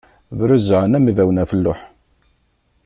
Bruzzɛen 0.37 0.97
am 0.97 1.09
ibawen 1.11 1.41
ɣef 1.41 1.51
lluḥ. 1.57 1.79